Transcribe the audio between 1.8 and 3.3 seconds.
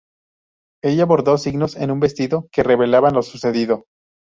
un vestido, que revelaban lo